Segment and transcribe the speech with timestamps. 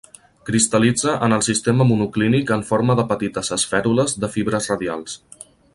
[0.49, 5.21] Cristal·litza en el sistema monoclínic en forma de petites esfèrules de fibres radials.